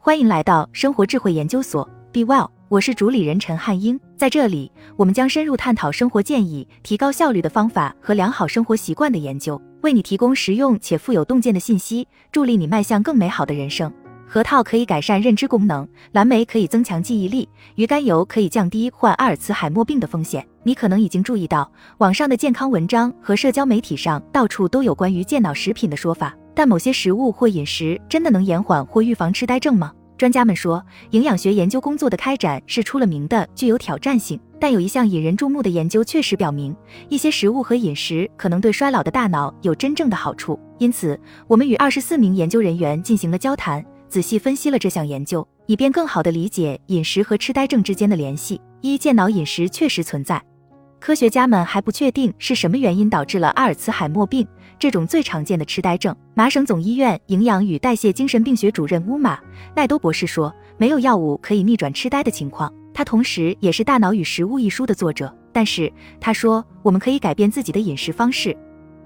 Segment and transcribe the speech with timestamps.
[0.00, 3.98] 欢迎来到生活智慧研究所，Be Well，我是主理人陈汉英。
[4.16, 13.92] 在这里，我们将深入探讨生活建议、提高效率的方法和良好生活习惯的研究，为你提供实用且富有洞见的信息，助力你迈向更美好的人生。
[14.24, 20.46] 核桃可以改善认知功能，蓝莓可以增强记忆力，鱼肝油可以降低患阿尔茨海默病的风险。
[20.62, 26.36] 你可能已经注意到，网上的健康文章和社交媒体上到处都有关于健脑食品的说法。
[26.58, 29.92] 但某些食物或饮食真的能延缓或预防痴呆症吗？
[30.16, 34.40] 专家们说，营养学研究工作的开展是出了名的具有挑战性。
[34.58, 36.74] 但有一项引人注目的研究确实表明，
[37.08, 40.58] 一些食物和饮食可能对衰老的大脑有真正的好处。
[40.78, 41.16] 因此，
[41.46, 48.60] 我们与二十四名研究人员进行了交谈，仔细分析了这项研究，以便更好地理解饮食和痴呆症之间的联系。
[48.80, 50.42] 一、健脑饮食确实存在。
[51.00, 54.46] 科学家们还不确定是什么原因导致了阿尔茨海默病
[54.78, 56.14] 这种最常见的痴呆症。
[56.34, 59.38] 麻省总医院营养与代谢精神病学主任乌玛
[59.74, 62.72] 奈多博士说，没有药物可以逆转痴呆的情况。
[62.92, 65.32] 他同时也是《大脑与食物》一书的作者。
[65.52, 68.56] 但是他说，我们可以改变自己的饮食方式。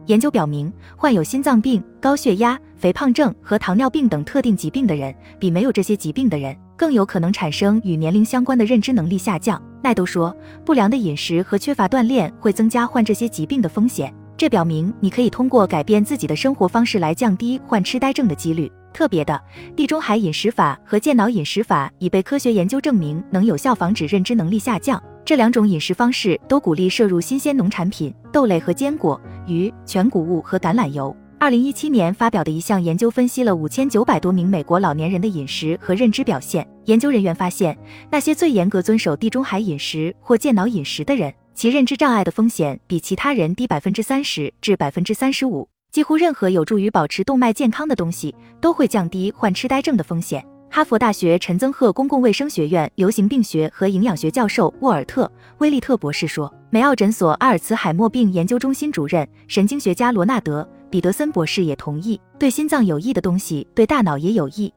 [0.07, 9.63] 研究表明，患有心脏病、高血压、肥胖症和糖尿病等特定疾病的人，比没有这些疾病的人更有可能产生与年龄相关的认知能力下降。
[9.83, 14.15] 奈都说，不良的饮食和缺乏锻炼会增加患这些疾病的风险。
[14.37, 18.71] 这表明你可以通过改变自己的生活方式来降低患痴呆症的几率。
[18.93, 19.41] 特别的，
[19.75, 25.03] 地中海饮食法和健脑饮食法已被科学研究证明能有效防止认知能力下降。
[25.25, 31.15] 这两种饮食方式都鼓励摄入新鲜农产品、豆类和坚果、鱼、全谷物和橄榄油。
[31.39, 36.67] 二零一七年发表的一项研究分析了五千九百多名美国老年人的饮食和认知表现。
[36.85, 37.77] 研究人员发现，
[38.11, 45.69] 那些最严格遵守地中海饮食或健脑饮食的人，其认知障碍的风险比其他人低百分之三十至百分之三十五。
[45.91, 50.45] 几乎任何有助于保持动脉健康的东西，都会降低患痴呆症的风险。
[50.71, 55.27] 哈佛大学陈增鹤公共卫生学院流行病学和营养学教授沃尔特·
[55.59, 60.67] 威利特博士说，梅奥诊所阿尔茨海默病研究中心主任、神经学家罗纳德。
[60.89, 64.73] 彼得森博士也同意，对心脏有益的东西对大脑也有益。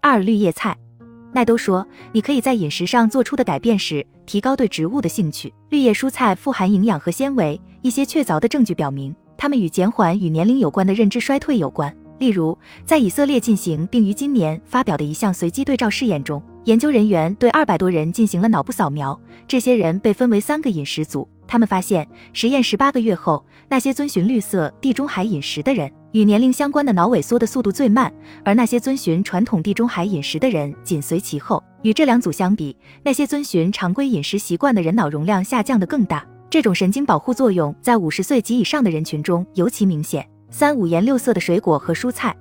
[0.00, 0.76] 二绿叶菜，
[1.34, 5.52] 奈都说，你可以在饮食上做出的改变是提高对植物的兴趣。
[5.68, 11.92] 绿叶蔬菜富含营养和纤维，一些确凿的证据表明，它们与减缓与年龄有关的认知衰退有关。
[12.20, 12.56] 例如，
[12.86, 21.28] 在以色列进行并于今年发表的一项随机对照试验中，研究人员对二百多人进行了脑部扫描，这些人被分为三个饮食组。
[21.54, 28.10] 他们发现，实验十八个月后，那些遵循绿色地中海饮食的人，与年龄相关的脑萎缩的速度最慢；
[28.44, 31.62] 而那些遵循传统地中海饮食的人紧随其后。
[31.82, 36.26] 与这两组相比，那些遵循常规饮食习惯的人脑容量下降的更大。
[36.50, 40.28] 这种神经保护作用在五十岁及以上的人群中尤其明显。
[40.50, 42.34] 三五颜六色的水果和蔬菜，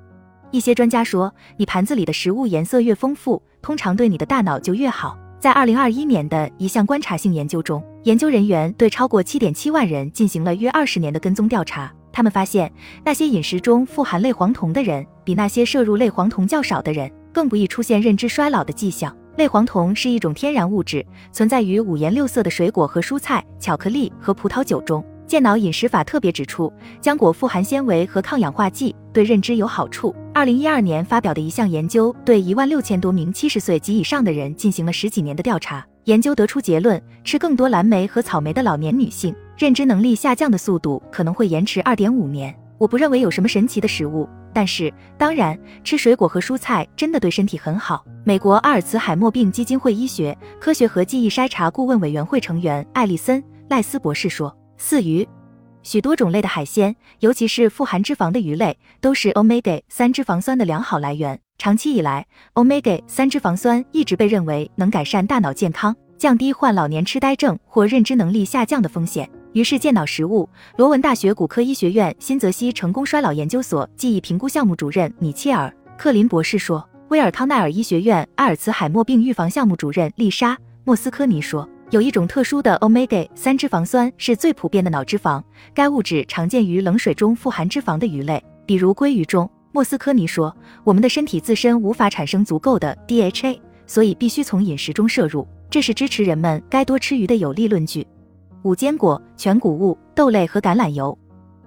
[0.50, 5.16] 一些专家说，你盘子里的食物颜色越丰富，通常对你的大脑就越好。
[5.44, 11.94] 在二零二一年的一项观察性研究中，研究人员对超过七点七万人进行了约二十年的跟踪调查。
[12.14, 12.72] 他们发现，
[13.04, 19.14] 那些饮食中富含类黄酮的人，比那些摄入类黄酮较少的人更不易出现认知衰老的迹象。
[19.36, 25.06] 类黄酮是一种天然物质，存在于五颜六色的水果和蔬菜、巧克力和葡萄酒中。
[25.28, 26.72] 健脑饮食法特别指出，
[27.02, 30.16] 浆果富含纤维和抗氧化剂，对认知有好处。
[30.36, 42.54] 二零一二年发表的一项研究对一万六千多名七十岁及以上的人进行了十几年的调查，研究得出结论：吃更多蓝莓和草莓的老年女性，认知能力下降的速度可能会延迟二点五年。
[42.80, 48.04] 我不认为有什么神奇的食物，但是当然，吃水果和蔬菜真的对身体很好。
[48.24, 53.40] 美国阿尔茨海默病基金会医学科学和记忆筛查顾问委员会成员艾利森·
[53.70, 54.52] 赖斯博士说。
[54.76, 55.26] 四鱼，
[55.84, 61.40] 许多种类的海鲜，尤其是富含脂肪的鱼类，都是 omega 三脂肪酸的良好来源。
[61.58, 69.30] 长期以来，omega 三脂肪酸一直被认为能改善大脑健康，降低患老年痴呆症或认知能力下降的风险。
[69.54, 70.50] 于是，健脑食物。
[70.78, 76.84] 罗文大学骨科医学院新泽西成功衰老研究所记忆评估项目主任米切尔·克林博士说。
[77.10, 81.70] 威尔康奈尔医学院阿尔茨海默病预防项目主任丽莎·莫斯科尼说。
[81.94, 85.40] 有一种特殊的 omega 三脂肪酸是最普遍的脑脂肪，
[85.76, 89.48] 该物质常见于冷水中富含脂肪的鱼类，比如鲑鱼中。
[89.72, 95.48] 莫斯科尼说：“我们的身体自身无法产生足够的 DHA，所以必须从饮食中摄入。
[95.70, 98.08] 这是支持人们该多吃鱼的有力论据。”
[98.64, 101.16] 五、坚果、全谷物、豆类和橄榄油。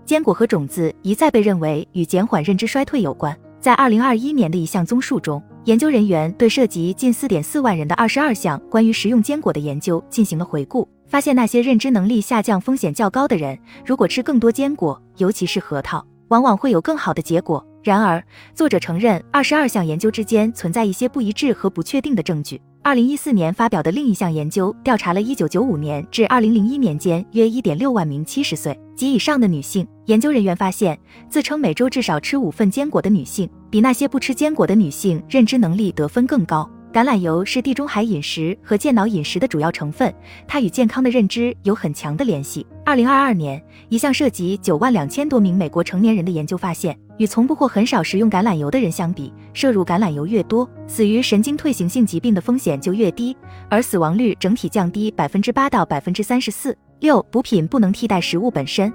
[0.05, 3.37] 坚果和种子一再被认为与减缓认知衰退有关。
[3.61, 5.41] 在二零二一年的一项综述中。
[5.67, 17.67] 研究人员对涉及近四点四万人的二十二项关于食用坚果的研究进行了回顾，发现那些认知能力下降风险较高的人，如果吃更多坚果，尤其是核桃，往往会有更好的结果。
[17.83, 18.23] 然而，
[18.55, 22.63] 作者承认二十二项研究之间存在一些不一致和不确定的证据。
[22.87, 29.85] 二零一四年发表的另一项研究调查了一九九五年至二零零一年间约一点六万名七十岁及以上的女性。
[30.05, 30.97] 研究人员发现，
[31.29, 36.71] 自称每周至少吃五份坚果的女性，比那些不吃坚果的女性认知能力得分更高。
[36.93, 40.15] 橄榄油是地中海饮食和健脑饮食的主要成分，
[40.47, 42.65] 它与健康的认知有很强的联系。
[42.85, 53.37] 二零二二年，一项涉及九万两千多名美国成年人的研究发现，与从不或很少食用橄榄油的人相比，摄入橄榄油越多，死于神经退行性疾病的风险就越低，
[53.69, 56.77] 而死亡率整体降低百分之八到百分之三十四。
[57.01, 58.93] 六，补品不能替代食物本身。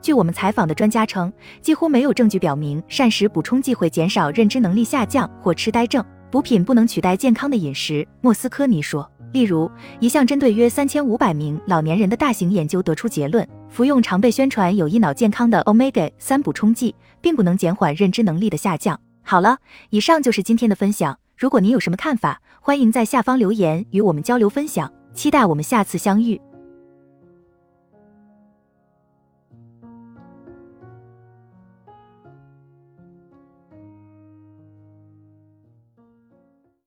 [0.00, 6.04] 据我们采访的专家称，几乎没有证据表明膳食补充剂会减少认知能力下降或痴呆症。
[6.30, 9.10] 补品不能取代健康的饮食，莫斯科尼说。
[9.32, 9.70] 例如，
[10.00, 18.98] 一项针对约三千五百名老年人的大型研究得出结论：服用常被宣传有益脑健康的 omega 三补充剂，并不能减缓认知能力的下降。
[19.22, 19.58] 好了，
[19.90, 21.18] 以上就是今天的分享。
[21.36, 24.90] 如果您有什么看法，欢迎在下方留言与我们交流分享。
[25.14, 26.40] 期待我们下次相遇。